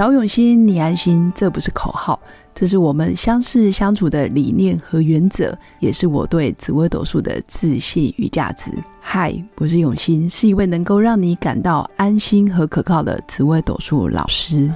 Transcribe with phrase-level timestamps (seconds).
[0.00, 2.18] 找永新，你安心，这不是口号，
[2.54, 8.70] 这是我们相识相处的理念和原则，也是我对紫微斗数的自信与价值。
[8.98, 14.72] 嗨，我是永新，是一位能够让你感到安心和可靠的紫微斗数老师。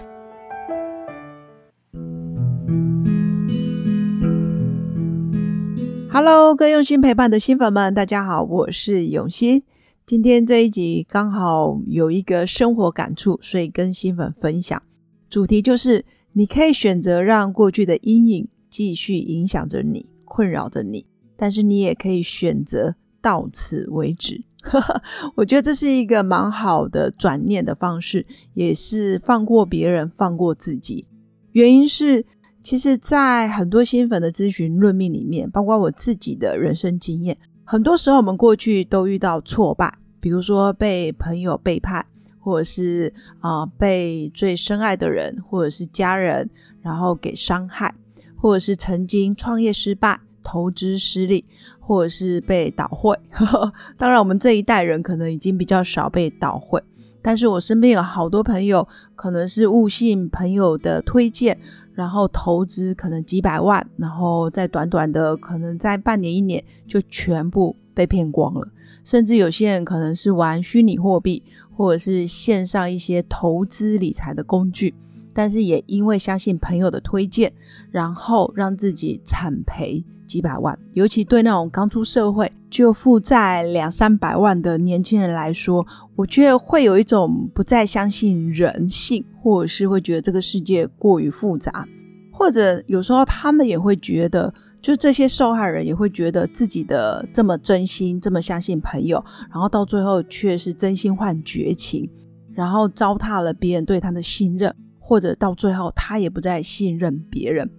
[6.12, 9.62] Hello，各用心陪伴的新粉们，大家好，我是永新。
[10.04, 14.82] 今天这一集刚好有一个生活感触，所以跟新粉分享。
[15.28, 21.06] 主题就是，你可以选择让过去的阴影继续影响着你，困扰着你，
[21.36, 24.44] 但是你也可以选择到此为止。
[25.36, 28.24] 我觉得这是一个蛮好的转念的方式，
[28.54, 31.06] 也是放过别人，放过自己。
[31.52, 32.24] 原因是，
[32.62, 42.06] 其实，在很多新粉的咨询论命里面，包括我自己的人生经验，很多时候我们过去都遇到挫败，比如说被朋友背叛。
[42.44, 46.50] 或者是啊，被最深爱的人，或者是家人，
[46.82, 47.94] 然后给伤害，
[48.36, 51.46] 或者是曾经创业失败、投资失利，
[51.80, 53.18] 或者是被倒会。
[53.96, 56.82] 当然，我们这一代人可能已经比较少被倒会，
[57.22, 61.58] 但是我身边有好多朋友，可能是误信朋友的推荐，
[61.94, 68.68] 然后投资可能几百万，然后在短短的可能在半年、一年就全部被骗光了，
[69.02, 71.42] 甚至有些人可能是玩虚拟货币。
[71.76, 74.94] 或者是线上一些投资理财的工具，
[75.32, 77.52] 但是也因为相信朋友的推荐，
[77.90, 80.78] 然后让自己惨赔几百万。
[80.92, 85.86] 尤其对那种刚出社会就负债两三百万的年轻人来说，
[86.16, 91.86] 我觉得会有一种不再相信人性，或者是会觉得这个世界过于复杂，
[92.32, 94.54] 或者有时候他们也会觉得。
[94.84, 102.06] 就这些受害人也会觉得自己的这么真心，这么相信朋友，然后到最后却是真心换绝情，
[102.52, 107.70] 然后糟蹋了别人对他的信任，或者到最后他也不再信任别人。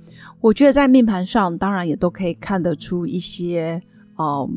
[0.42, 3.80] 我觉得在命盘上，当然也都可以看得出一些
[4.18, 4.50] 嗯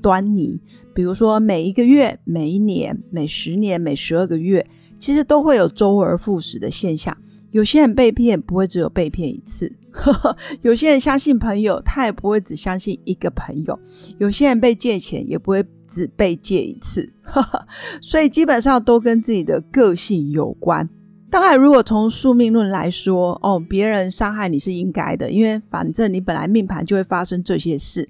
[0.00, 0.60] 端倪，
[0.94, 4.64] 比如说每一个月、每一年、每十年、每十二个月，
[5.00, 7.18] 其实都会有周而复始的现象。
[7.50, 9.72] 有些人被骗不会只有被骗一次，
[10.62, 13.74] 有些人相信朋友，他也不会只相信一个朋友；
[14.18, 17.12] 有些人被借钱也不会只被借一次，
[18.00, 20.88] 所以基本上都跟自己的个性有关。
[21.30, 28.08] 当然，如果从宿命论来说，哦，别人伤害你是应该的，因为反正你本来命盘就会发生这些事。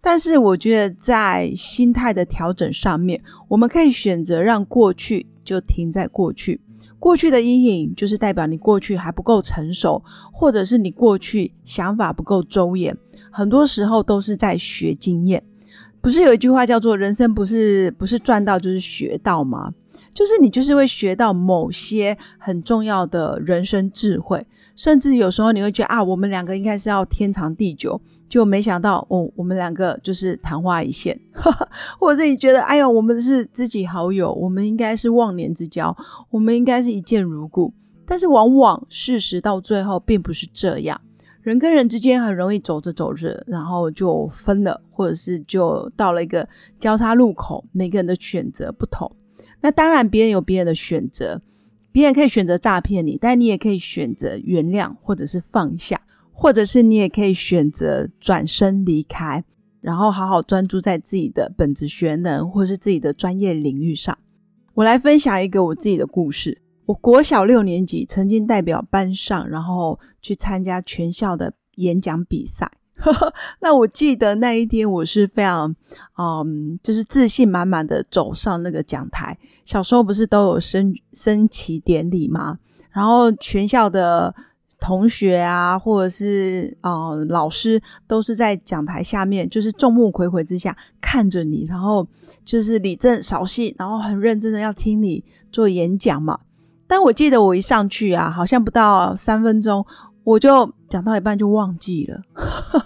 [0.00, 6.60] 但是，我觉得在心态的调整上面，我们可以选择让过去就停在过去。
[7.00, 12.96] 过去的阴影就是代表你过去还不够成熟，或者是你过去想法不够周延。
[13.32, 15.42] 很多时候都是在学经验。
[16.00, 19.72] 不是有一句话叫做“人生不是不是赚到就是学到”吗？
[20.12, 24.46] 就是你就是会学到某些很重要的人生智慧。
[24.80, 31.20] 甚至有时候你会觉得啊，我们两个应该是要天长地久，就没想到哦，我们两个就是昙花一现，
[32.00, 35.94] 或者是你觉得哎呦，我们是知己好友，我们应该是忘年之交，
[36.30, 37.70] 我们应该是一见如故。
[38.06, 40.98] 但是往往事实到最后并不是这样，
[41.42, 46.48] 人跟人之间很容易走着走着，然后就分了，或者是就到了一个
[46.78, 49.14] 交叉路口，每个人的选择不同。
[49.60, 51.38] 那当然，别人有别人的选择。
[51.92, 59.44] 别人可以选择诈骗你，但你也可以选择原谅，或者是放下，或者是你也可以选择转身离开，
[59.80, 64.16] 然后好好专注在自己的本职学能，或是自己的专业领域上。
[64.74, 66.62] 我来分享一个我自己的故事。
[66.86, 72.70] 我国小六年级曾经代表班上，然后去参加全校的演讲比赛。
[73.60, 75.74] 那我记得那一天，我是非常，
[76.18, 79.38] 嗯，就是自信满满的走上那个讲台。
[79.64, 82.58] 小时候不是都有升升旗典礼吗？
[82.90, 84.34] 然后全校的
[84.78, 92.06] 同学啊，或者是啊老师，都是在讲台下面，就是众目睽睽之下看着你，然后
[92.44, 96.38] 就是理正扫戏，然后很认真的要听你做演讲嘛。
[96.86, 99.86] 但我记得我一上去啊，好像不到三分钟。
[100.24, 102.20] 我就讲到一半就忘记了，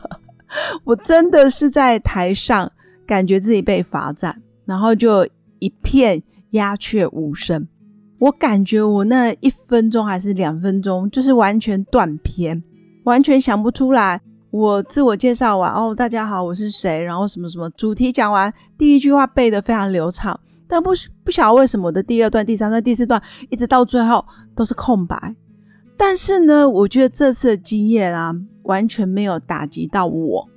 [0.84, 2.70] 我真的是在台上
[3.06, 5.26] 感觉自己被罚站，然后就
[5.58, 7.66] 一片鸦雀无声。
[8.20, 12.62] 我感觉我那一分钟还是两分钟，就是完全断片，
[13.04, 14.20] 完全想不出来。
[14.50, 20.38] 我自我介绍完，哦，大家好，我是谁，然后什么什么主题讲完，第一句话背得非常流畅，
[20.68, 20.90] 但不
[21.24, 23.20] 不晓得为什么我的第二段、第三段、第四段，
[23.50, 25.34] 一直到最后都是空白。
[25.96, 30.48] 但是呢，我觉得这次的经验啊，完全没有打击到我，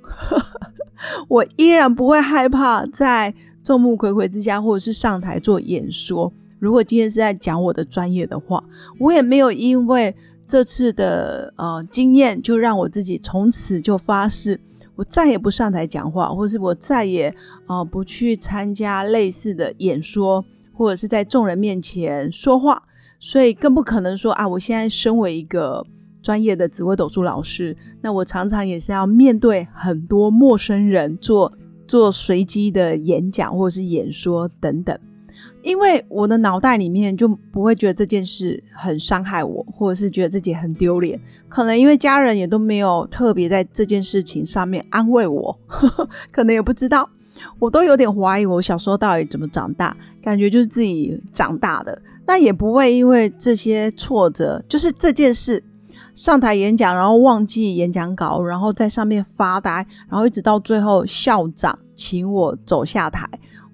[1.28, 6.32] 我依然不会害怕在众目睽睽之下，或者是上台做演说。
[6.58, 8.62] 如果今天是在讲我的专业的话，
[8.98, 10.14] 我也没有因为
[10.46, 14.60] 这次的呃经验，就让我自己从此就发誓，
[14.96, 17.32] 我再也不上台讲话，或是我再也
[17.68, 22.82] 呃不去参加类似的演说，或者是在众人面前说话。
[23.18, 25.84] 所以更不可能说啊，我现在身为一个
[26.22, 31.52] 专业的紫微斗数老师，那我常常也是要面对很多陌生人做
[31.86, 34.98] 做随机的演讲或者是演说等等。
[35.62, 41.20] 因为我的脑袋里面就不会觉得这件事很伤害我，或者是觉得自己很丢脸。
[41.48, 45.56] 可能因为家人也都没有特别在这件事情上面安慰我，
[46.32, 47.08] 可能也不知道。
[47.60, 52.02] 我都有点怀疑我小时候到底怎么长大，感觉就是自己长大的。
[52.28, 55.64] 那也不会因为这些挫折，就是这件事
[56.14, 63.26] 上台演讲，然后忘记演讲稿，然后在上面发呆，然后一直到最后校长请我走下台，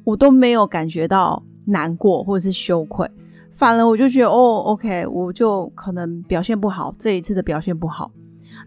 [0.05, 3.11] 我都没有感觉到难过或者是羞愧，
[3.51, 8.12] 反而我就觉得哦，OK，我就可能表现不好，这一次的表现不好。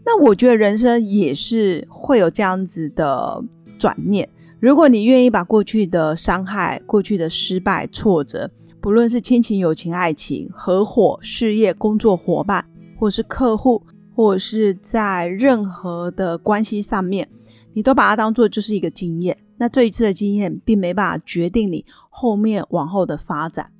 [0.05, 3.41] 那我觉得人生也是会有这样子的
[3.79, 4.27] 转念，
[4.59, 8.51] 如果你愿意把过去的伤害、过去的失败、挫折。
[8.79, 12.63] 不论是亲情、友情、爱情、合伙、事业、工作伙伴，
[12.97, 13.83] 或是客户，
[14.15, 17.27] 或者是在任何的关系上面，
[17.73, 19.37] 你都把它当做就是一个经验。
[19.57, 23.71] 那这一次的经验，并没办法决定你后面往后的发展。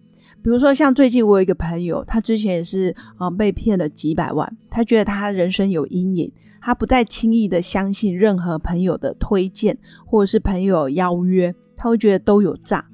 [0.43, 12.85] 比如说，像最近我有一个朋友，他之前也是啊被骗了几百万，他觉得他人生有阴影，他不再轻易的相信任何朋友的推荐，或者是朋友邀约，他会觉得都有诈。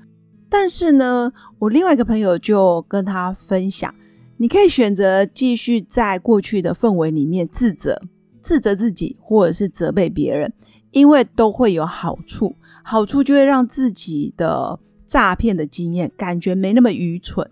[0.55, 3.91] 但是呢，我另外一个朋友就跟他分享，
[4.37, 7.99] 你可以选择继续在过去的氛围里面自责，
[8.39, 10.53] 自责自己，或者是责备别人，
[10.91, 17.49] 因为都会有好处，好处就会让自己的诈骗的经验感觉没那么愚蠢，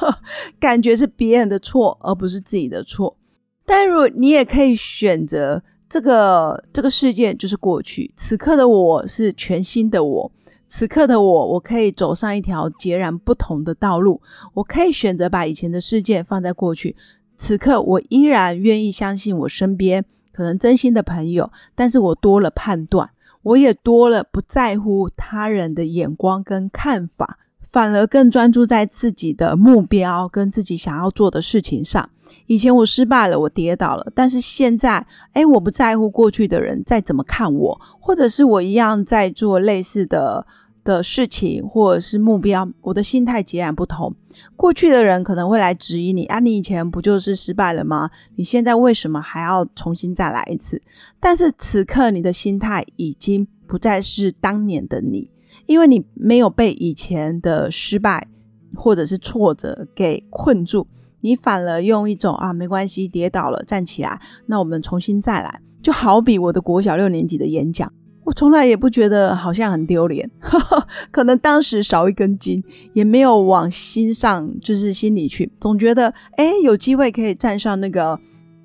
[0.60, 3.16] 感觉是别人的错而不是自己的错。
[3.64, 10.30] 但如果你也可以选择这个这个事件就是过去，此刻的我是全新的我。
[10.74, 14.22] 此刻的我，我可以走上一条截然不同的道路。
[14.54, 16.96] 我可以选择把以前的事件放在过去。
[17.36, 20.02] 此刻，我依然愿意相信我身边
[20.32, 23.10] 可能真心的朋友，但是我多了判断，
[23.42, 27.38] 我也多了不在乎他人的眼光跟看法。
[27.60, 32.10] 反而更专注在自己的目标跟自己想要做的事情上。
[32.46, 40.46] 以前我失败了，我跌倒了，但是现在，哎，我不在乎过去的人再怎么看我，或者是我一样在做类似的
[40.84, 44.14] 的事情，或者是目标，我的心态截然不同。
[44.56, 48.10] 过去的人可能会来质疑你啊，你以前不就是失败了吗？
[48.36, 50.80] 你现在为什么还要重新再来一次？
[51.20, 55.30] 但是此刻你的心态已经不再是当年的你。
[55.66, 58.26] 因为你没有被以前的失败
[58.74, 60.88] 或者是挫折给困住，
[61.20, 65.60] 你反而用一种啊没关系，跌倒了站起来，那我们重新再来。
[65.80, 67.92] 就好比我的国小六年级的演讲，
[68.24, 70.30] 我从来也不觉得好像很丢脸，
[71.10, 78.18] 可能当时少一根筋，也没有往心上，就是心里去，总觉得哎有机会可以站上那个。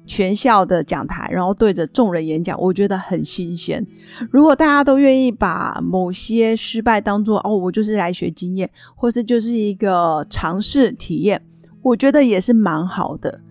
[0.10, 3.86] 全校的讲台，然后对着众人演讲，我觉得很新鲜。
[4.32, 11.42] 如果大家都愿意把某些失败当做哦，我就是来学经验，或是就是一个尝试体验，
[11.82, 13.42] 我觉得也是蛮好的。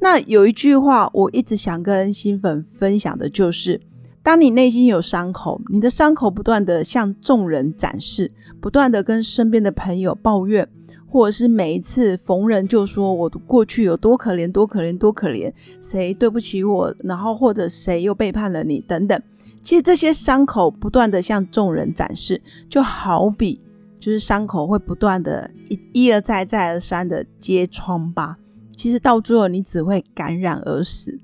[0.00, 3.80] 那有一句话，我一直想跟新粉分享的就是：
[4.22, 10.68] 当你内心有伤口，你的伤口不断的向众人展示，不断的跟身边的朋友抱怨。
[11.08, 19.22] 或者是每一次逢人就说我的过去有多可怜，多可怜，多可怜，谁对不起我，然后或者谁又背叛了你等等。
[19.60, 23.60] 其实这些伤口不断的向众人展示，就好比
[24.00, 28.38] 就是伤口会不断的一一而再再而三的揭疮疤，
[28.74, 31.20] 其实到最后你只会感染而死。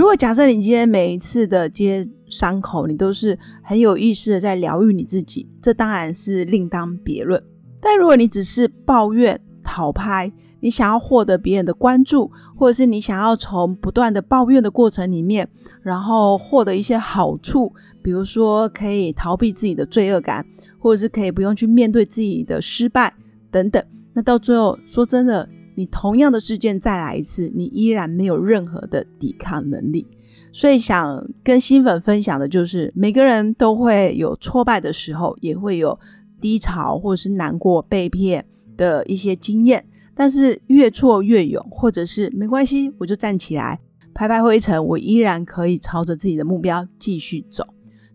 [0.00, 7.38] 如果假设你今天每一次的接伤口，你都是很有意识的在疗愈你自己，这当然是另当别论。
[7.82, 15.46] 但如果你只是抱怨、讨拍，你想要获得别人的关注，或者是你想要从不断的抱怨的过程里面，
[15.82, 17.70] 然后获得一些好处，
[18.02, 20.42] 比如说可以逃避自己的罪恶感，
[20.78, 23.12] 或者是可以不用去面对自己的失败
[23.50, 30.06] 等等，那到最后说真的，你同样的事件再来一次，你依然没有任何的抵抗能力。
[30.52, 35.98] 所以想跟新粉分享的就是，每个人都会有挫败的时候，也会有。
[36.42, 38.42] 低潮或者是难过、被骗
[38.74, 39.84] 的一些经验，
[40.14, 43.78] 但是越挫越勇，或者是没关系，我就站起来，
[44.14, 47.62] 拍拍灰尘，我依然可以朝着自己的目标继续走。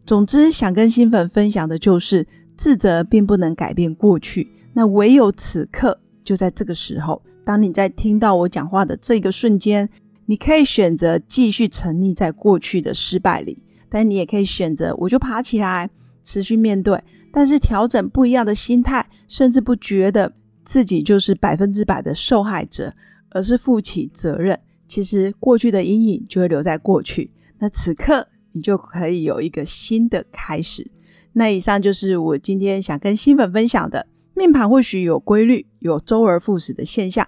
[0.07, 2.25] 总之，想跟新粉分享的就是，
[2.57, 9.87] 自责并不能改变过去，那唯有此刻就在这个时候，当你在听到我讲话的这个瞬间，
[10.25, 15.87] 你可以选择继续沉溺在过去的失败里，但你也可以选择我就爬起来，
[16.23, 16.99] 持续面对，
[17.31, 20.33] 但是调整不一样的心态，甚至不觉得
[20.63, 22.91] 自己就是百分之百的受害者，
[23.29, 24.59] 而是负起责任。
[24.87, 30.89] 其实过去的阴影就会留在过去，那此刻你就可以有一个新的开始。
[31.33, 34.07] 那以上就是我今天想跟新粉分享的。
[34.37, 37.25] 命盘或许有规律，有周而复始的现象，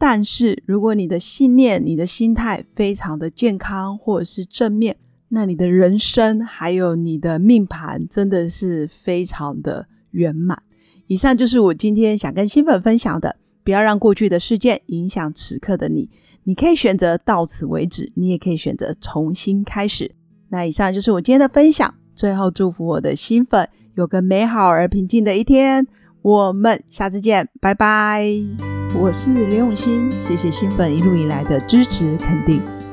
[0.00, 4.96] 但是如果你的信念、你的心态非常的健康或者是正面，
[5.28, 10.62] 那你的人生还有你的命盘真的是非常的圆满。
[11.06, 13.36] 以上就是我今天想跟新粉分享的。
[13.62, 16.08] 不要让过去的事件影响此刻的你。
[16.44, 20.10] 你可以选择到此为止，你也可以选择重新开始。
[20.48, 21.94] 那以上就是我今天的分享。
[22.16, 25.86] 最后祝福我的新粉有个美好而平静的一天。
[26.22, 28.69] 我们下次见，拜拜。
[28.92, 32.60] 我是刘永新，谢谢新粉一路以来的支持肯定。